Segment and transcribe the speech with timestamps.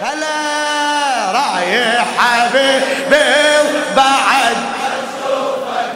[0.00, 3.24] هلا رايح حبيبي
[3.96, 4.56] بعد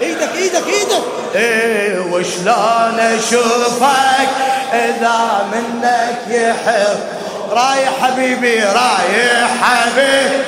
[0.00, 1.02] إيدك إيدك إيدك.
[1.34, 4.28] إيه وشلون أشوفك
[4.72, 6.98] إذا منك يحب.
[7.50, 10.44] رايح حبيبي رايح حبيبي.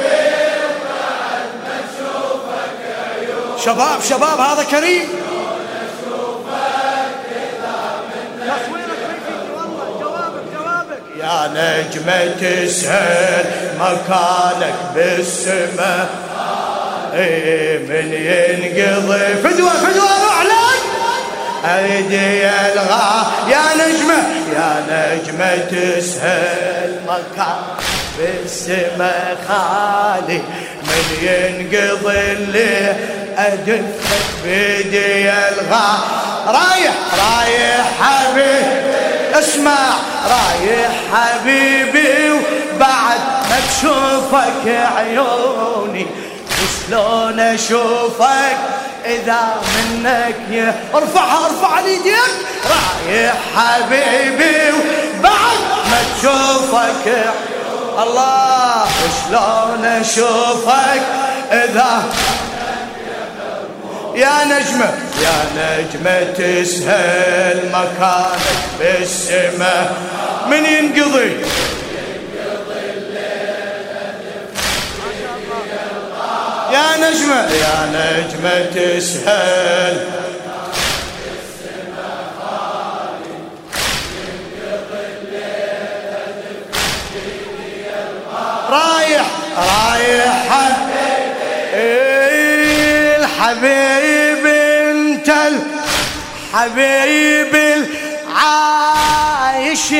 [3.64, 5.23] شباب شباب هذا كريم.
[11.48, 13.44] نجمة تسهل
[13.80, 16.08] مكانك بالسماء
[17.89, 20.82] من ينقضي فدوة فدوة لك
[21.64, 24.16] ايدي الغا يا نجمة
[24.54, 27.57] يا نجمة تسهل مكان
[28.18, 30.43] بالسماء خالي
[30.82, 32.94] من ينقضي اللي
[33.38, 35.98] ادفك بيدي الغا
[36.47, 39.78] رايح رايح حبيبي أسمع
[40.30, 43.19] رايح حبيبي وبعد
[43.50, 46.06] ما تشوفك عيوني
[46.62, 48.56] وشلون أشوفك
[49.04, 52.14] إذا منك ارفعها ارفع ايديك.
[52.64, 55.58] رايح حبيبي وبعد
[55.91, 57.32] ما تشوفك
[58.02, 58.84] الله
[59.28, 61.02] شلون أشوفك
[61.52, 62.02] إذا
[64.14, 68.38] يا نجمة يا نجمة تسهل مكانك
[68.78, 69.96] بالسماء
[70.50, 71.30] من ينقضي؟
[76.72, 79.96] يا نجمة يا نجمة تسهل.
[88.70, 89.26] رايح
[89.56, 90.44] رايح.
[93.24, 94.03] الحبيب.
[94.03, 94.03] انت
[96.55, 97.83] الحبيب
[98.30, 99.91] العايش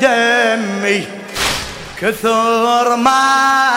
[0.00, 1.04] بدمي
[2.00, 3.76] كثر ما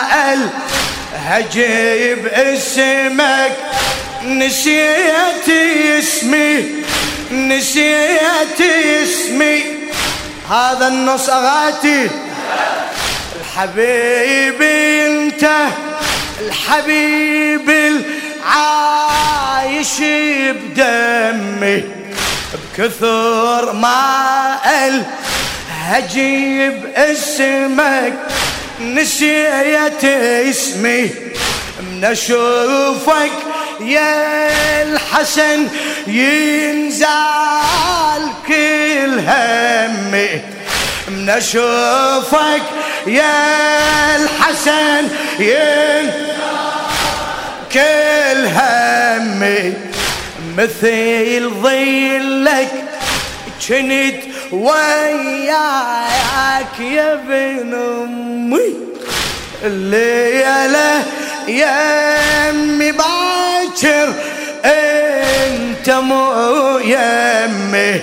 [1.14, 3.52] الهجيب اسمك
[4.24, 5.48] نسيت
[5.98, 6.64] اسمي
[7.32, 8.60] نسيت
[9.02, 9.62] اسمي.
[10.50, 12.10] هذا النص أغاتي.
[13.40, 15.50] الحبيب أنت
[16.40, 20.00] الحبيب العايش
[20.50, 21.97] بدمي.
[22.54, 24.58] بكثر ما
[25.88, 28.14] ألهجيب اسمك
[28.80, 31.10] نسيت اسمي.
[31.80, 33.30] من أشوفك
[33.80, 35.68] يا الحسن
[36.06, 37.12] ينزال
[38.48, 40.42] كل همي.
[41.08, 42.62] من أشوفك
[43.06, 45.08] يا الحسن
[45.38, 46.12] ين
[47.72, 49.87] كل همي.
[50.58, 52.68] مثل ظلك
[53.68, 54.14] كنت
[54.52, 55.54] وياك
[56.80, 58.74] يا ابن أمي.
[59.64, 61.02] الليلة
[61.48, 64.12] يا أمي باكر
[64.64, 68.00] أنت مو يمي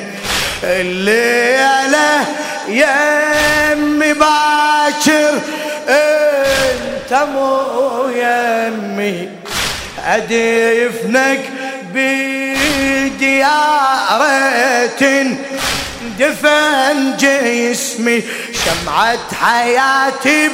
[0.64, 2.26] الليلة
[2.70, 5.40] يا أمي باكر
[5.90, 9.30] أنت مو يمي
[10.06, 11.40] ادفنك
[13.26, 13.78] بديارة
[16.20, 18.24] دفن جسمي.
[18.66, 20.50] شمعة حياتي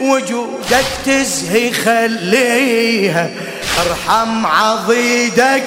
[0.00, 3.30] بوجودك تزهي خليها
[3.80, 5.64] أرحم عضيدك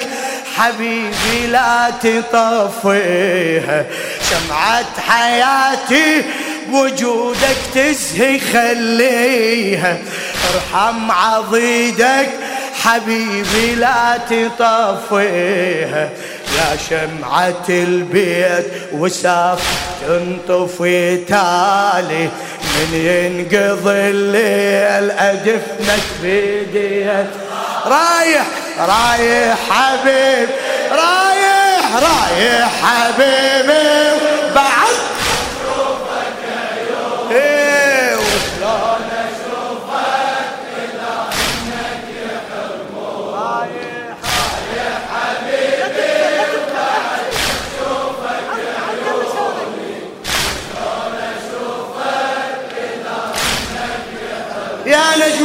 [0.56, 3.86] حبيبي لا تطفيها.
[4.30, 6.22] شمعة حياتي
[6.68, 9.98] بوجودك تزهي خليها
[10.54, 12.28] أرحم عضيدك
[12.82, 16.10] حبيبي لا تطفيها.
[16.56, 19.62] يا شمعة البيت وساف
[20.06, 22.28] تنطفي تالي.
[22.60, 27.26] من ينقضي الليل أدفنك بيديك.
[27.86, 28.46] رايح
[28.78, 30.48] رايح حبيب
[30.90, 33.96] رايح رايح حبيبي.
[34.54, 34.85] بعد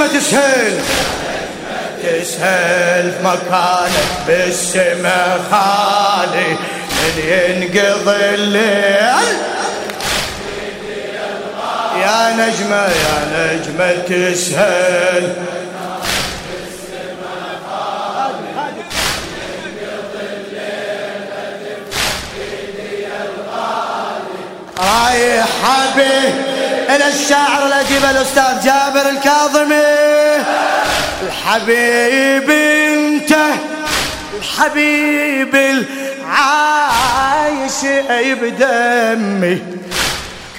[0.01, 0.79] نجمة سهيل
[2.03, 6.57] تسهل في مكانك بالسما خالي.
[7.01, 9.37] من ينقضي الليل.
[12.01, 15.33] يا نجمة يا نجمة تسهل.
[24.79, 26.60] رايح حبيب
[26.95, 29.75] إلى الشاعر الأديب الأستاذ جابر الكاظمي.
[31.27, 33.35] الحبيب أنت
[34.39, 35.55] الحبيب
[36.25, 37.79] العايش
[38.41, 39.61] بدمي.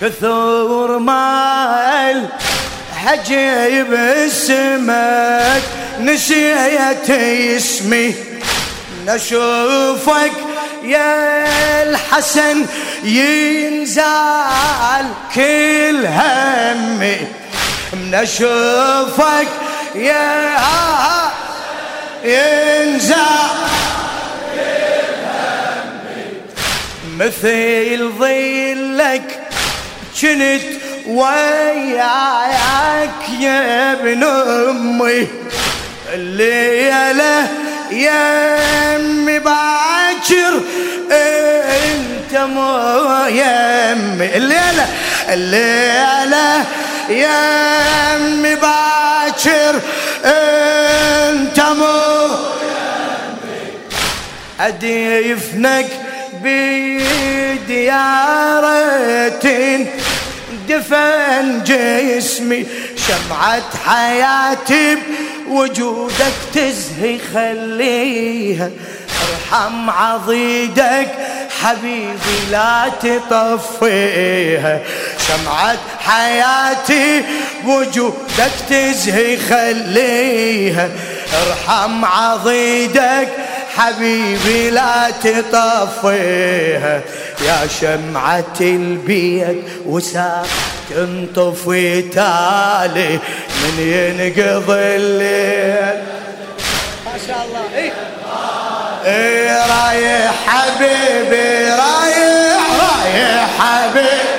[0.01, 5.63] كثر ما الحجيب اسمك
[6.01, 7.11] نسيت
[7.57, 8.15] اسمي.
[9.07, 10.33] نشوفك
[10.85, 12.67] يا الحسن
[13.05, 17.17] ينزال كل همي.
[17.93, 19.49] من اشوفك
[19.95, 20.53] يا
[22.25, 23.53] ينزال
[27.19, 29.41] مثل ظلك
[30.21, 30.63] كنت
[31.07, 35.29] وياك يا ابن أمي.
[36.15, 37.49] الليلة
[37.93, 39.39] يا أمي
[40.23, 40.63] باكر
[41.11, 44.87] انت مو يمي الليلة
[45.29, 46.65] الليلة
[47.09, 49.81] يا أمي باكر.
[50.25, 52.29] انت مو
[54.61, 55.87] أديفنك
[56.45, 57.69] بديارة
[60.69, 62.67] دفن جسمي.
[63.09, 64.99] شمعة حياتي
[65.49, 68.71] وجودك تزهي خليها.
[69.23, 71.09] أرحم عضيدك
[71.63, 74.81] حبيبي لا تطفيها.
[75.29, 77.25] شمعة حياتي
[77.67, 80.89] وجودك تزهي خليها.
[81.47, 83.29] أرحم عضيدك
[83.77, 87.01] حبيبي لا تطفيها.
[87.47, 90.47] يا شمعة البيت وساق
[90.91, 93.19] تنطفي تالي
[93.63, 96.03] من ينقضي الليل.
[97.05, 97.79] ما شاء الله.
[97.79, 97.93] إيه.
[99.05, 104.32] رايح حبيبي رايح رايح حبيبي.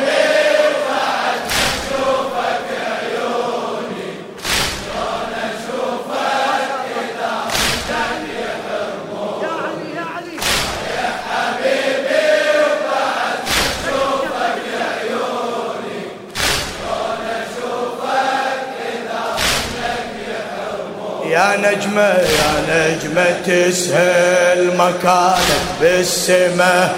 [21.64, 22.08] نجمة
[22.38, 26.96] يا نجمة تسهل مكانك بالسماء.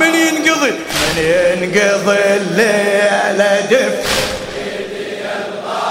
[0.00, 3.94] من ينقضي؟ من ينقضي الليلة دف.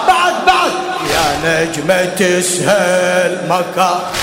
[0.08, 0.72] بعد بعد.
[1.14, 1.28] يا
[1.66, 4.14] نجمة تسهل مكانك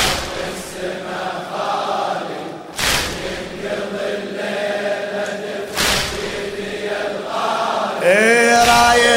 [8.02, 9.09] إيه رايح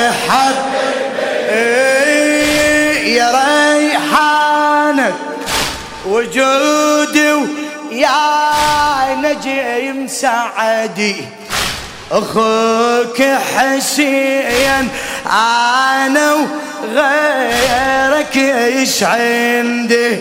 [9.46, 11.16] ويا نجم سعدي
[12.12, 13.22] أخوك
[13.56, 14.90] حسين
[15.32, 16.34] أنا
[16.84, 20.20] وغيرك إيش عندي؟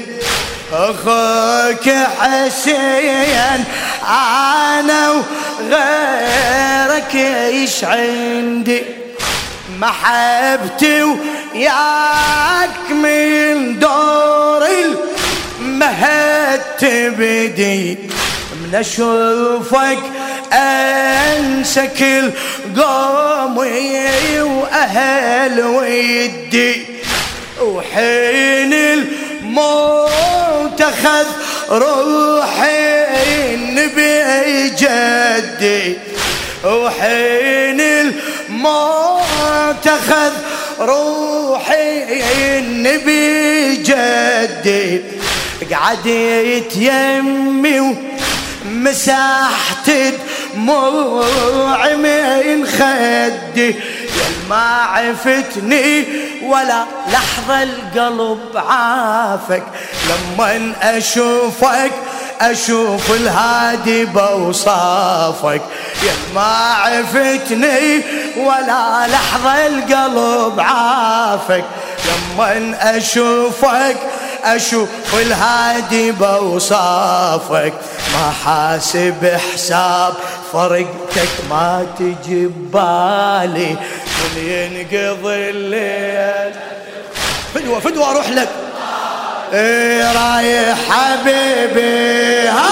[0.72, 1.88] أخوك
[2.20, 3.64] حسين
[4.08, 5.10] أنا
[5.60, 8.82] وغيرك إيش عندي؟
[9.78, 14.66] محبتي وياك من دور
[15.60, 17.98] المهد تبدي.
[18.72, 19.98] من أشوفك
[20.52, 22.30] انسى كل
[22.82, 26.82] قومي وأهل ودي
[27.62, 31.26] وحين الموت اخذ
[31.70, 35.98] روحي النبي جدي
[36.64, 40.32] وحين الموت اخذ
[40.80, 45.00] روحي النبي جدي
[45.72, 47.96] قعد يتيمي
[48.82, 49.88] مساحة
[50.54, 53.68] دموع من خدي.
[53.68, 56.04] يا ما عفتني
[56.42, 59.62] ولا لحظة القلب عافك.
[60.08, 61.92] لما أشوفك
[62.40, 65.62] أشوف الهادي بوصافك
[66.02, 68.02] يا ما عفتني
[68.36, 71.64] ولا لحظة القلب عافك.
[72.08, 73.96] لما أشوفك
[74.44, 77.72] أشوف الهادي بوصافك
[78.12, 80.14] ما حاسب حساب
[80.52, 83.76] فرقتك ما تجي ببالي.
[84.18, 86.54] من ينقضي الليل.
[87.54, 88.48] فدوة فدوة أروح لك.
[89.52, 92.48] إيه رايح حبيبي.
[92.48, 92.70] ها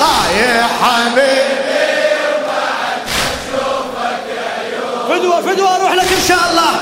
[0.00, 1.60] رايح حبيبي.
[5.08, 6.72] فدوة فدوة أروح لك إن شاء الله.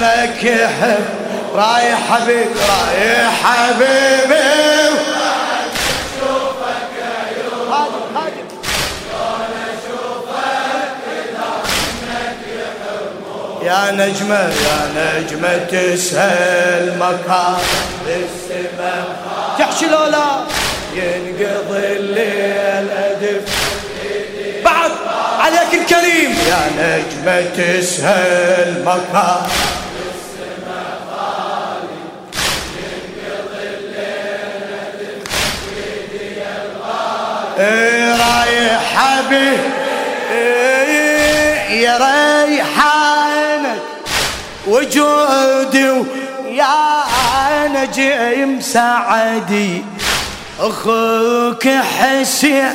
[0.00, 4.50] لك يحب رايح حبيبي رايح حبيبي
[13.62, 17.56] يا نجمة يا نجمة تسهل مكان.
[18.06, 19.04] للسماء
[19.58, 20.44] تحشي لولا؟
[20.94, 23.42] ينقضي الليل أدف
[24.64, 24.90] بعد
[25.40, 26.30] عليك الكريم.
[26.48, 29.48] يا نجمة تسهل مكان.
[37.60, 39.60] رايح حبيب
[40.32, 43.78] إيه يا ريحانك
[44.66, 49.82] وجودي ويا نجم سعدي
[50.60, 52.72] أخوك حسين.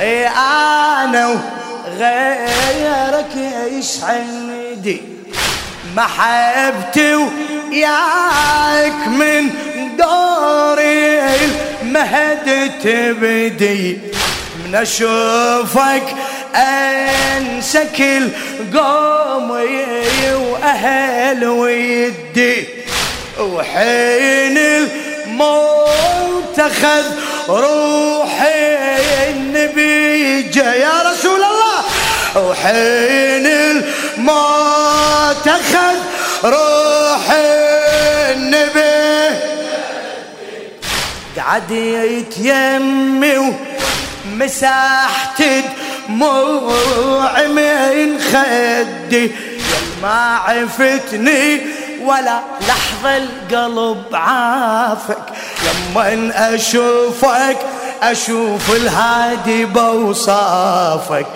[0.00, 3.32] اي أنا وغيرك
[3.72, 5.02] يسعدي
[5.96, 9.50] محبتي وياك من
[9.98, 11.20] دوري
[11.94, 13.98] المهد تبدي
[14.64, 16.02] من أشوفك
[16.56, 18.28] انسى كل
[18.78, 22.66] قومي وأهل ويدي
[23.40, 27.04] وحين الموت اخذ
[27.48, 31.84] روحي النبي جا يا رسول الله.
[32.48, 35.96] وحين الموت اخذ
[36.44, 36.73] روحي
[41.54, 43.54] قعد يتيمي
[44.26, 45.40] ومساحة
[46.08, 49.32] دموع من خدي.
[50.02, 51.60] ما عفتني
[52.02, 55.22] ولا لحظة القلب عافك.
[55.64, 57.56] لما أشوفك
[58.02, 61.26] أشوف الهادي بوصافك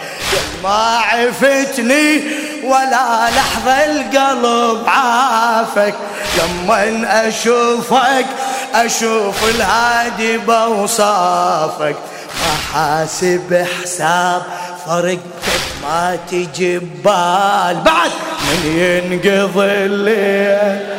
[0.63, 2.23] ما عفتني
[2.65, 5.95] ولا لحظة القلب عافك.
[6.39, 8.27] لما أشوفك
[8.75, 11.97] أشوف الهادي بوصافك
[12.41, 14.43] ما حاسب حساب
[14.87, 17.77] فرقتك ما تجي ببال.
[17.85, 18.11] بعد
[18.43, 20.99] من ينقضي الليل.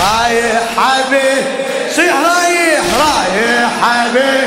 [0.00, 1.44] رايح حبيب
[1.96, 4.43] صيح رايح رايح حبيب.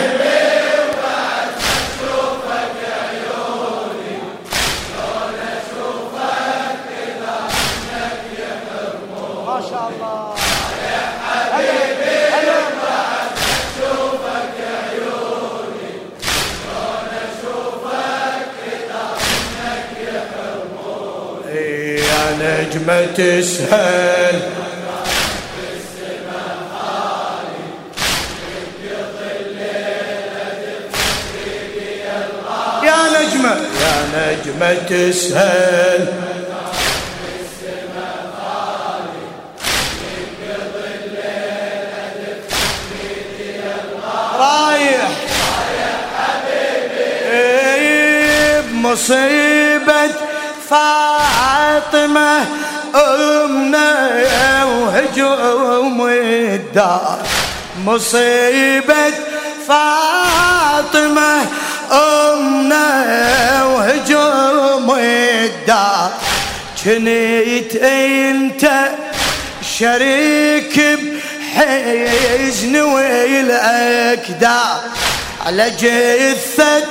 [23.06, 24.42] تسهل.
[32.84, 36.08] يا نجمة يا نجمة تسهل.
[44.40, 45.10] رايح.
[47.32, 49.47] إيه بمصيبة
[55.22, 57.20] وهجوم الدار
[57.86, 59.14] مصيبة
[59.68, 61.46] فاطمة
[61.92, 66.12] أمنا وهجوم الدار.
[66.84, 68.70] كنت أنت
[69.78, 74.82] شريك بحزن والأكدار
[75.46, 76.84] على جثة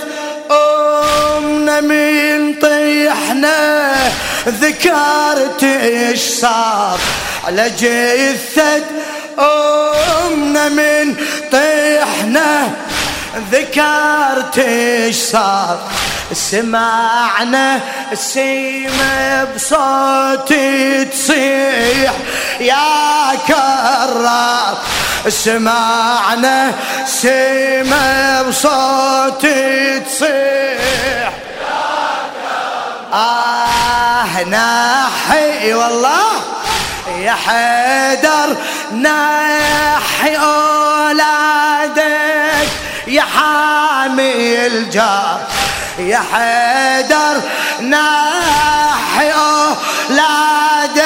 [0.50, 3.94] أمنا من طيحنا
[4.48, 6.98] ذكرت إيش صار
[7.46, 8.84] على جثة
[9.38, 11.16] أمنا من
[11.52, 12.70] طيحنا.
[13.52, 15.78] ذكرت إيش صار؟
[16.32, 17.80] سمعنا
[18.12, 22.12] السيمة بصوتي تصيح.
[22.60, 24.78] يا كرار
[25.28, 26.72] سمعنا
[27.06, 31.32] سيمة بصوتي تصيح.
[34.16, 36.42] آه ناحي والله
[37.18, 38.56] يا حيدر
[38.92, 42.04] ناحي أولادك
[43.06, 45.40] يا حامي الجار
[45.98, 47.40] يا حيدر
[47.80, 50.98] ناحي أولادك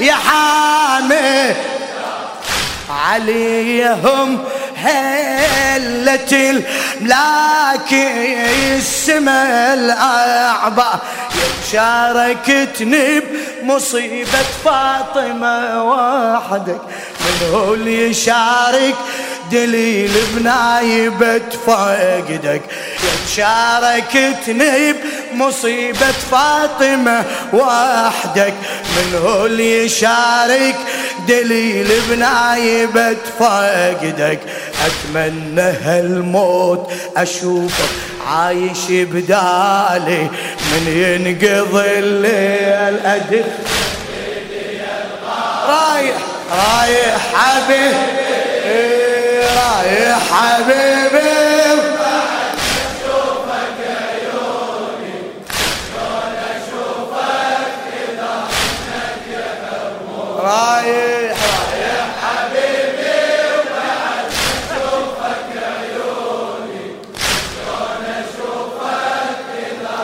[0.00, 1.54] يا حامي
[2.90, 4.44] عليهم
[4.76, 7.92] هلة الملاك
[8.76, 10.98] السما الأعباء
[11.72, 13.20] شاركتني
[13.62, 16.80] بمصيبة فاطمة وحدك
[17.20, 18.94] من هو اللي يشارك
[19.52, 22.62] دليل بنايبة فقدك.
[23.36, 24.94] شاركتني
[25.32, 28.54] بمصيبة فاطمة وحدك.
[28.96, 30.76] من هو اللي يشارك
[31.28, 34.40] دليل بنايبة فقدك؟
[34.86, 37.90] أتمنى هالموت أشوفك
[38.26, 40.28] عايش بدالي.
[40.72, 43.46] من ينقضي الليل أدف
[45.68, 46.16] رايح
[46.50, 49.05] رايح حبيبي.
[49.46, 51.36] رايح حبيبي.
[60.38, 61.36] رايح.
[62.22, 63.16] حبيبي
[64.26, 66.86] اشوفك عيوني
[68.18, 69.98] اشوفك اذا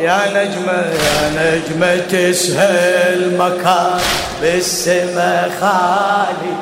[0.00, 4.00] يا نجمة يا نجمة تسهل مكان
[4.42, 6.54] بالسما خالي.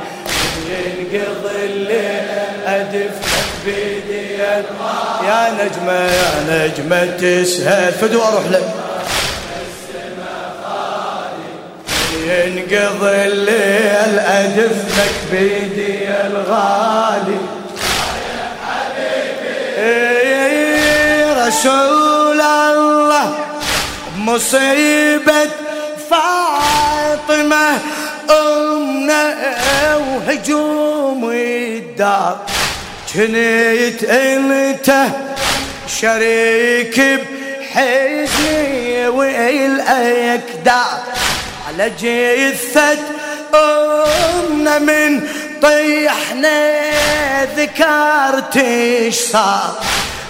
[5.29, 7.93] يا نجمة يا نجمة تسهل.
[7.93, 8.67] فدو أروح لك
[12.27, 17.41] ينقضي الليل أدفنك بيدي الغالي.
[21.47, 23.35] رسول الله
[24.17, 25.51] مصيبة
[26.11, 27.79] فاطمة
[28.31, 29.23] أمنا
[29.97, 32.52] وهجوم الدار.
[33.15, 35.07] كنيت انت
[35.87, 37.01] شريك
[37.71, 41.03] بحزني والأكدار
[41.69, 42.99] على جثة
[43.55, 45.29] أمنا من
[45.63, 46.73] طيحنا
[47.57, 49.81] ذكرت إيش صار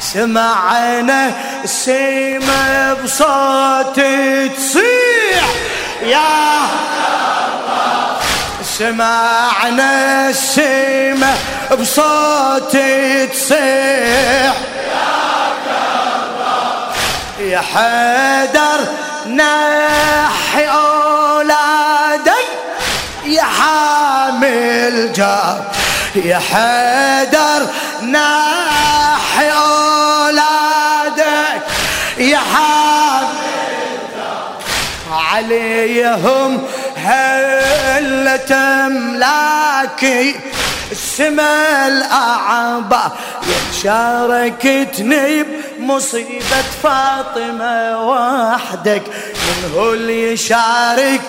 [0.00, 1.32] سمعنا
[1.64, 4.00] السيمة بصوت
[4.56, 5.44] تصيح.
[6.02, 6.68] يا
[8.78, 11.34] سمعنا السيمة
[11.70, 12.76] بصوت
[13.32, 14.54] تصيح
[17.38, 18.80] يا حيدر
[19.26, 22.30] نحي أولادي
[23.24, 25.64] يا حامل جار.
[26.14, 27.66] يا حيدر
[28.02, 31.22] نحي أولادك
[32.18, 33.28] يا حامل
[35.10, 36.62] عليهم
[36.96, 40.34] هل تملاكي
[40.92, 43.12] السما الأعباء
[43.82, 45.44] شاركتني
[45.78, 49.02] بمصيبة فاطمة وحدك.
[49.34, 51.20] من هو اللي يشارك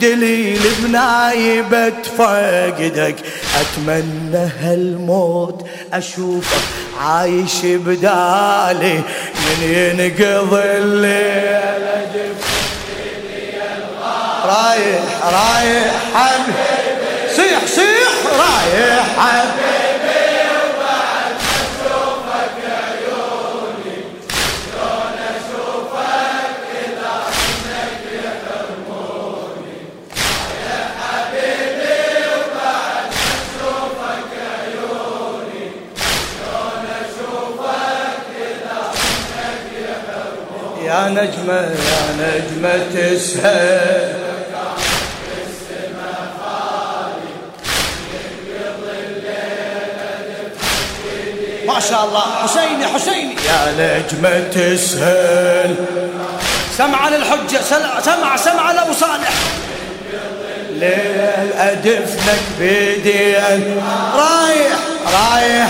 [0.00, 3.16] دليل بنايبة فقدك؟
[3.60, 6.64] أتمنى هالموت أشوفك
[7.00, 9.00] عايش بدالي
[9.36, 11.56] من ينقضي الليل
[14.44, 16.85] رايح رايح حبيبي.
[17.36, 19.06] صيح صيح رايح.
[19.18, 23.98] حبيبي وبعد اشوفك عيوني
[28.14, 29.78] يحرموني
[30.68, 35.66] رايح حبيبي وبعد اشوفك عيوني
[39.82, 44.25] يحرموني يا نجمة يا نجمة تسهل
[51.66, 52.20] ما شاء الله.
[52.20, 53.34] حسيني حسيني.
[53.34, 55.74] يا نجمة تسهل
[56.78, 57.60] سمع للحجة
[58.02, 59.32] سمع سمع لأبو صالح.
[60.70, 63.36] ليل أدفنك بيدي
[64.14, 64.78] رايح
[65.14, 65.68] رايح.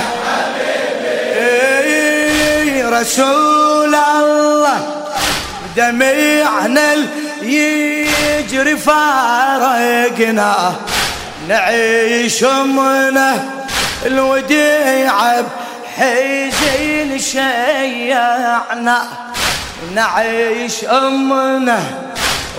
[1.36, 4.78] إيه رسول الله.
[5.76, 6.94] دمعنا
[7.42, 10.74] يجري فارقنا.
[11.48, 13.50] نعيش منه
[14.06, 15.44] الوديعه
[15.96, 19.02] حزين شيعنا
[19.82, 21.80] ونعيش أمنا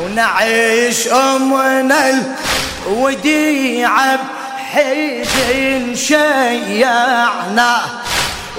[0.04, 2.24] ونعيش أمنا
[2.88, 4.20] الوديعة
[4.74, 7.82] بحزن شيعنا.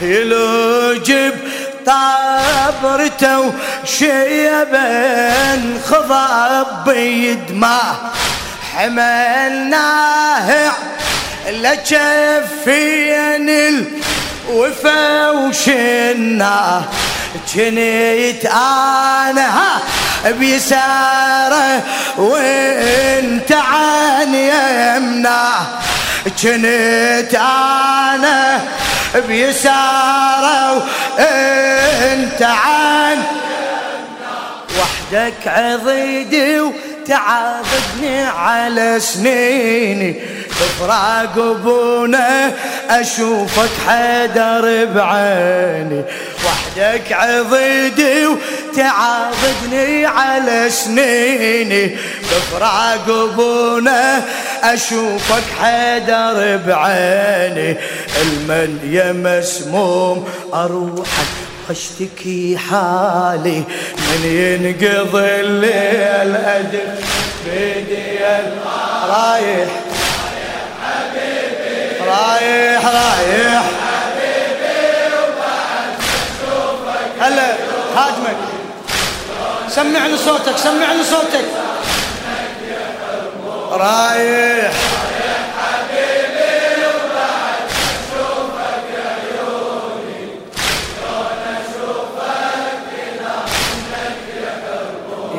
[0.00, 1.34] يلوجب
[1.86, 3.52] طابرته
[3.84, 5.40] وشيبا
[5.90, 7.94] خضب بيدماه
[8.74, 10.72] حملناه
[11.50, 13.48] لجفين
[14.48, 16.82] الوفا وشناه
[17.54, 19.78] جنيت أنا
[20.26, 21.82] بيساره
[22.18, 25.66] وانت عن يمناه
[26.42, 28.60] جنيت أنا
[29.14, 30.72] بيساره
[31.18, 33.18] وانت عن
[34.78, 40.20] وحدك عضيدي وتعاضدني على سنيني.
[40.60, 42.52] بفراق ابونا
[42.90, 46.04] اشوفك حيدر بعيني.
[46.44, 51.96] وحدك عضيدي وتعاضدني على سنيني.
[52.22, 54.22] بفراق ابونا
[54.62, 57.76] أشوفك حيدر بعيني.
[58.22, 61.30] المن يا مسموم أروحك
[61.70, 63.62] اشتكي حالي.
[63.96, 67.04] من ينقضي الليل أدف
[67.46, 68.18] بيدي
[69.08, 69.68] رايح
[79.80, 81.44] سمعني صوتك سمعني صوتك.
[83.72, 84.72] رايح.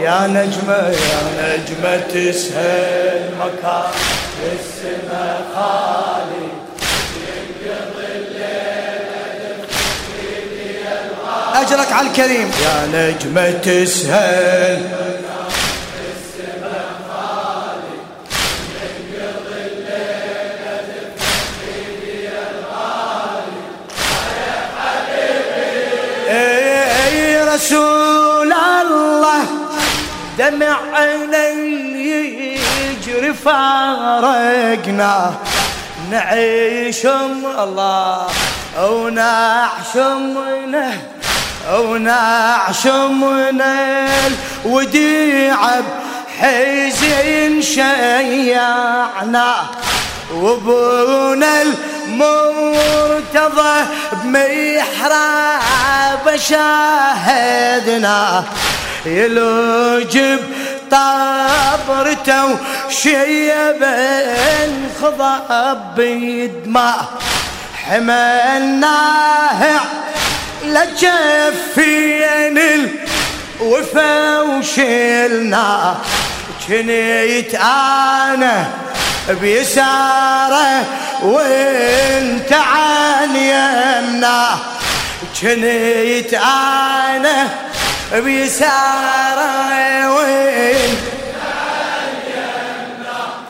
[0.01, 3.91] يا نجمة يا نجمة تسهل مكان
[4.53, 6.30] السماء خالي
[11.61, 12.51] أجرك على الكريم.
[12.63, 14.81] يا نجمة تسهل.
[27.53, 29.43] رسول الله
[30.37, 35.15] دمع عيني يجري فارقنا.
[36.11, 38.27] نعيشم الله
[38.79, 39.81] ونعشمنا
[41.69, 43.27] ونعشمنا
[44.65, 45.83] الوديعة
[46.41, 49.55] بحزين شيعنا
[50.33, 51.61] وبونا
[52.07, 53.85] المرتضى
[54.23, 55.55] بمحراب
[56.49, 58.19] شاهدنا
[59.05, 60.39] يلوجب
[60.91, 64.71] طابرته وشيبن
[65.01, 67.05] خضب بدماء
[67.85, 69.61] حملناه
[70.63, 72.57] لجفين
[73.61, 75.97] الوفا وشلنا
[76.69, 78.67] جنيت أنا
[79.29, 80.85] بيسارة
[81.23, 84.57] وانت عن يمنا.
[85.41, 87.49] جنيت أنا
[88.13, 90.99] بيسارة وانت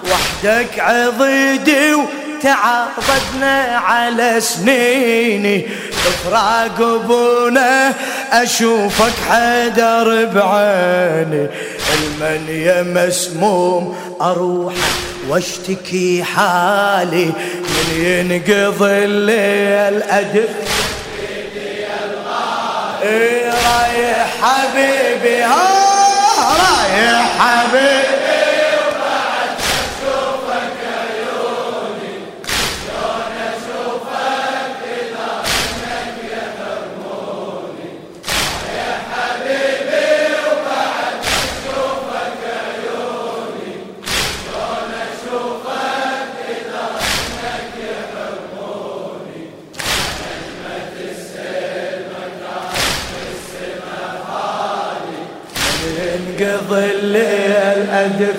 [0.03, 1.97] وحدك عضدي
[2.43, 5.67] تعاقدنا على سنيني.
[6.07, 7.93] افراق ابونا
[8.31, 11.47] أشوفك حدر بعيني.
[11.93, 14.73] المن يا مسموم أروح
[15.29, 17.25] وأشتكي حالي.
[17.25, 20.49] من ينقضي الليل ادف
[23.03, 25.67] إيه رايح حبيبي ها
[26.39, 28.20] رايح حبيبي.
[58.05, 58.35] الليل أدف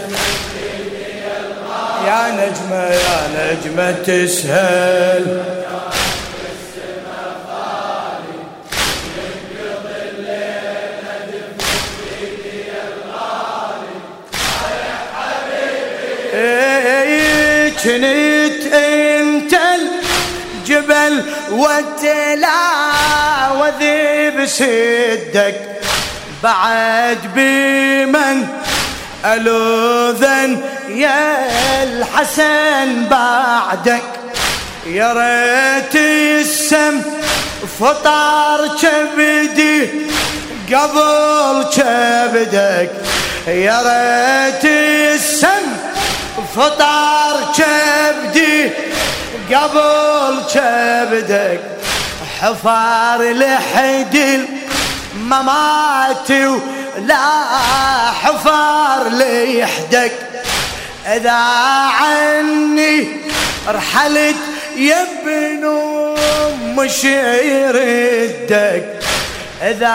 [2.07, 5.42] يا نجمة يا نجمة تسهل.
[17.85, 21.14] كنت انت الجبل
[21.51, 22.62] والتلاوذ
[24.38, 25.61] بسدك
[26.42, 28.46] بعد بمن
[29.25, 31.47] ألوذن يا
[31.83, 34.03] الحسن بعدك.
[34.87, 37.03] يا ريت السم
[37.81, 39.91] فطار كبدي
[40.75, 42.91] قبل كبدك.
[43.47, 45.67] يا ريت السم
[46.57, 48.71] فطار كبدي
[49.55, 51.61] قبل كبدك.
[52.41, 54.47] حفار لحد
[55.17, 56.59] مماتي
[56.97, 60.13] ولا حفار ليحدك.
[61.07, 61.33] إذا
[62.01, 63.09] عني
[63.69, 64.37] رحلت
[64.77, 65.65] يا ابن
[66.77, 68.85] مش يردك
[69.63, 69.89] إذا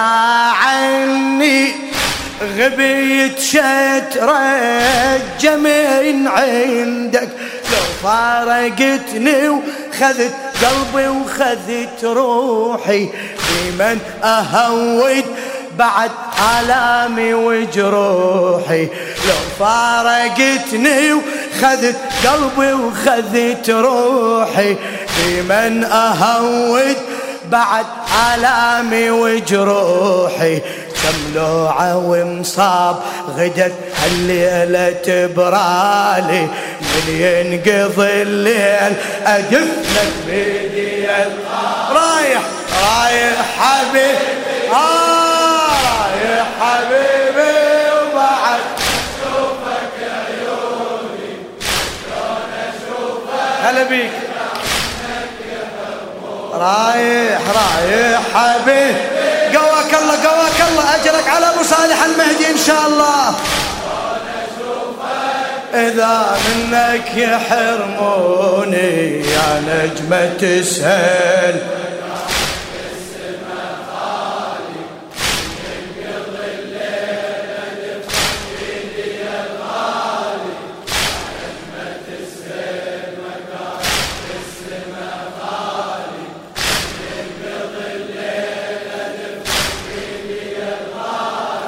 [0.62, 1.72] عني
[2.58, 4.34] غبيت شتر
[5.58, 7.30] من عندك.
[7.72, 13.10] لو فارقتني وخذت قلبي وخذت روحي
[13.50, 15.26] بمن أهود
[15.78, 16.12] بعد
[16.60, 18.86] آلامي وجروحي.
[19.28, 21.96] لو فارقتني وخذت
[22.28, 24.76] قلبي وخذت روحي
[25.18, 26.98] بمن أهود
[27.52, 27.86] بعد
[28.34, 30.60] آلامي وجروحي؟
[31.04, 33.00] كم لوعة ومصاب
[33.38, 36.48] غدت هالليلة تبرالي.
[36.82, 38.94] من ينقضي الليل
[39.26, 41.08] أدفنك بيدي
[41.92, 42.42] رايح
[42.84, 44.18] رايح حبيبي.
[44.74, 45.17] آه.
[46.62, 47.58] حبيبي
[47.92, 48.60] وبعد.
[48.78, 54.12] اشوفك عيوني شلون اشوفك هلا بيك.
[56.54, 58.96] رايح رايح حبيبي.
[59.58, 60.86] قواك الله قواك الله.
[60.96, 63.36] أجرك على أبو صالح المهدي إن شاء الله.
[65.74, 68.92] إذا منك يحرموني
[69.22, 71.56] يا نجمة تسهل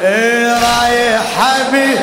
[0.01, 1.99] إيه رايح حبيب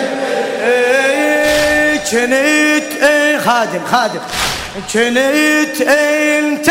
[2.10, 4.20] كنت إيه خادم خادم.
[4.92, 6.68] كنت انت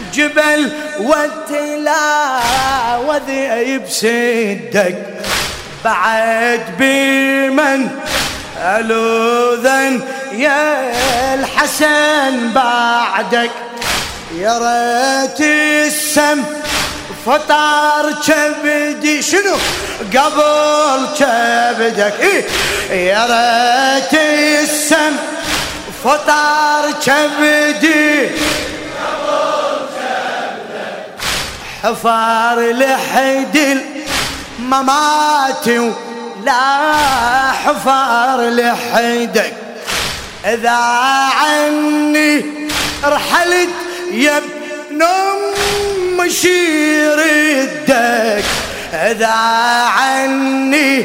[0.00, 2.18] الجبل والتلاوة
[3.86, 4.96] بسدك
[5.84, 7.80] بعد بمن
[8.58, 10.00] ألوذن
[10.32, 10.90] يا
[11.34, 13.50] الحسن بعدك.
[14.38, 15.40] يا ريت
[15.86, 16.38] السم
[17.26, 18.69] فطار كبدي
[19.30, 19.56] شنو؟
[20.14, 22.14] قبل كبدك.
[22.20, 22.44] إيه.
[23.08, 24.14] يا ريت
[24.62, 25.16] السم
[26.04, 28.30] فطار كبدي.
[31.82, 33.78] حفار لحد
[34.58, 35.66] الممات
[36.44, 39.52] لا حفار لحدك.
[40.44, 40.78] إذا
[41.40, 42.44] عني
[43.04, 43.68] رحلت
[44.12, 45.04] يا ابن
[46.16, 48.44] مشير الدك.
[48.92, 49.34] إذا
[49.98, 51.04] عني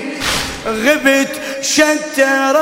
[0.68, 2.58] غبت شتر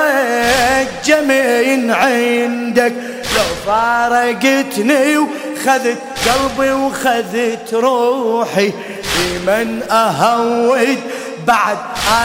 [0.75, 2.93] الجمين عندك.
[3.35, 8.71] لو فارقتني وخذت قلبي وخذت روحي
[9.19, 10.99] لمن أهود
[11.47, 11.77] بعد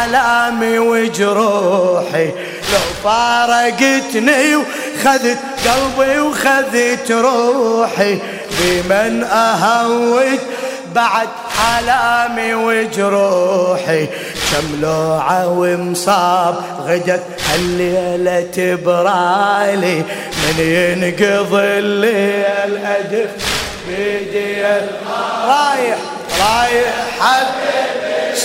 [0.04, 2.26] آلامي وجروحي؟
[2.72, 8.18] لو فارقتني وخذت قلبي وخذت روحي
[8.60, 10.38] بمن أهود
[10.94, 14.06] بعد حلامي وجروحي.
[14.50, 16.54] كم لوعة ومصاب
[16.86, 20.02] غدت هالليلة تبرالي
[20.42, 23.30] من ينقضي الليل أدف
[23.88, 24.62] بيدي
[25.44, 25.98] رايح
[26.40, 28.36] رايح حبيبي.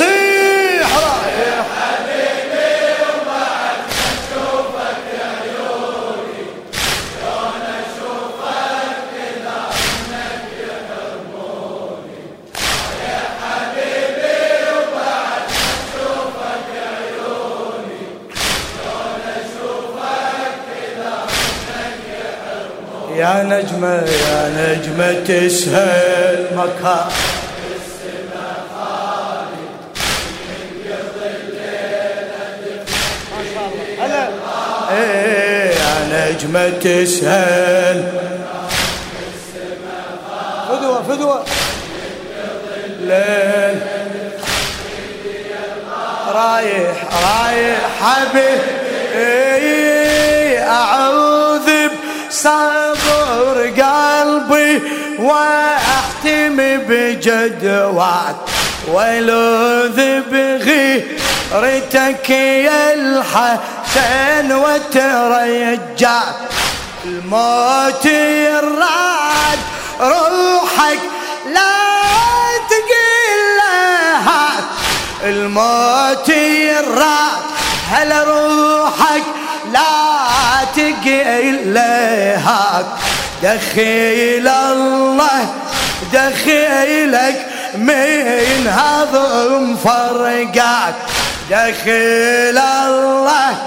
[23.24, 27.08] يا نجمة يا نجمة تسهل مكان.
[34.92, 35.96] إيه يا
[36.32, 38.04] نجمة تسهل.
[40.70, 41.44] فدوة فدوة.
[43.02, 43.80] ليل.
[46.34, 48.62] رايح رايح حبيب
[49.16, 51.70] إيه أعوذ
[52.30, 52.83] بصبر
[53.64, 54.82] قلبي
[55.20, 58.36] واحتم بجدواك
[58.88, 66.36] ولوذ بغيرتك يا الحسن وترجعك
[67.06, 69.60] الموت يراد
[70.00, 71.00] روحك
[71.54, 71.72] لا
[72.70, 73.60] تقل
[74.28, 74.64] هات
[75.24, 77.44] الموت يراد
[77.92, 79.24] هل روحك
[79.74, 82.86] لا تقل هات
[83.44, 85.54] دخيل الله
[86.14, 90.94] دخيلك من هضم فرقات.
[91.52, 93.58] دخيل الله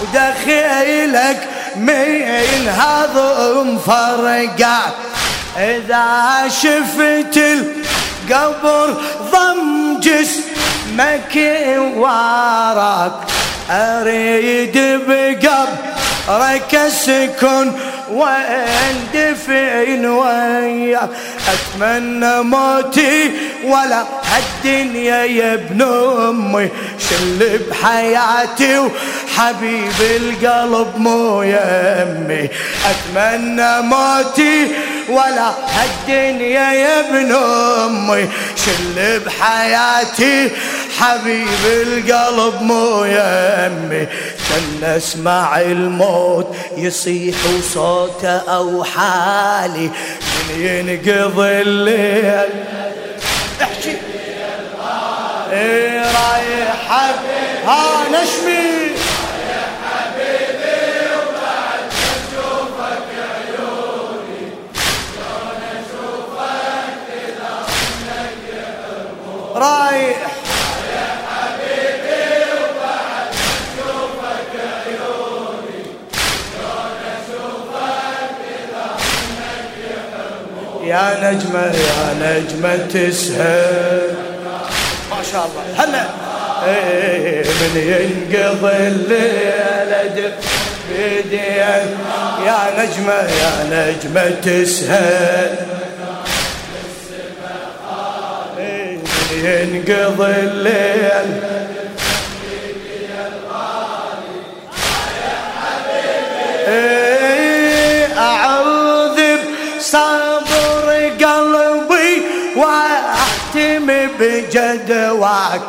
[0.00, 4.94] ودخيلك من هضم فرقات.
[5.56, 8.96] إذا شفت القبر
[9.32, 11.34] ضم جسمك
[11.96, 13.12] وراك
[13.70, 17.72] أريد بقبرك أسكن
[18.14, 21.08] واندفن وياك
[21.52, 23.30] أتمنى موتي
[23.64, 26.68] ولا هالدنيا يا ابن أمي.
[27.10, 32.48] شل بحياتي وحبيب القلب مو يمي
[32.90, 34.68] أتمنى موتي
[35.08, 38.28] ولا هالدنيا يا ابن أمي.
[38.56, 40.50] شل بحياتي
[41.00, 44.06] حبيب القلب مو يمي
[44.48, 49.90] كان اسمع الموت يصيح وصوته أو حالي
[50.48, 52.48] من ينقضي الليل؟
[53.62, 54.13] احكي.
[55.54, 56.92] رايح
[57.66, 58.94] ها نشمي
[69.54, 70.18] رايح
[70.94, 72.24] يا حبيبي
[72.60, 74.52] وبعد اشوفك
[74.86, 75.84] عيوني
[76.52, 84.03] شلون اشوفك اذا عنك يحرموني يا نجمة يا نجمة تسهر.
[85.34, 85.84] شاء الله.
[85.84, 86.04] هلا.
[87.60, 90.32] من ينقضي الليل
[90.88, 91.36] بيدي
[92.46, 95.50] يا نجمة يا نجمة تسهر
[99.44, 101.40] ينقضي الليل
[106.68, 107.03] إيه،
[114.24, 115.60] بجدواك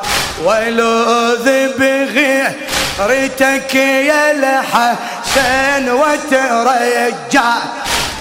[0.46, 1.48] ولوذ
[1.80, 7.54] بغيرتك يا الحسن وترجع.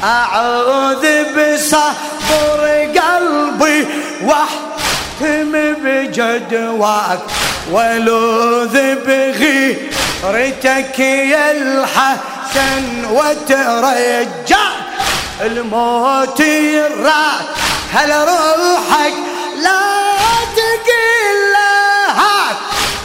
[0.05, 2.61] أعوذ بصبر
[2.99, 3.87] قلبي
[4.23, 5.53] واحتم
[5.85, 7.19] بجدواك
[7.71, 14.65] ولوذ بغيرتك يا الحسن وترجع.
[15.41, 17.47] الموت يراد
[17.93, 19.15] هل روحك
[19.63, 20.04] لا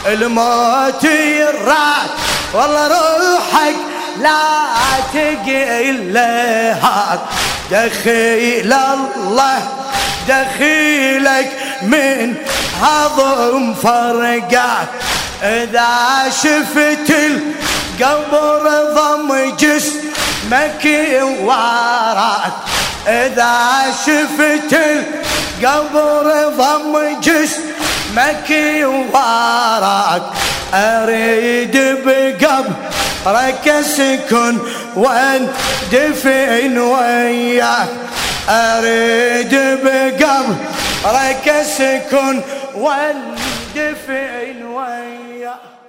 [0.06, 2.10] الموت يراد
[2.54, 3.76] والله روحك
[4.20, 4.40] لا
[5.12, 7.20] تقل هاك.
[7.70, 9.68] دخيل الله
[10.28, 12.34] دخيلك من
[12.82, 14.88] هضم فرقات
[15.42, 15.88] إذا
[16.42, 20.84] شفت القبر ضم جسمك
[21.42, 22.52] وراك.
[23.08, 28.50] إذا شفت القبر ضم جسمك
[29.14, 30.22] وراك
[30.74, 34.58] أريد بقبرك أسكن
[34.96, 37.88] واندفن وياك.
[38.48, 42.40] أريد بقبرك أسكن
[42.74, 45.79] واندفن وياك.